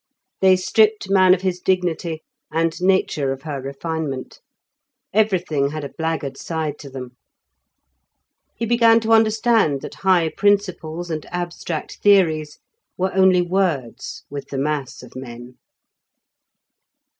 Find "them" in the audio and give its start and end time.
6.89-7.17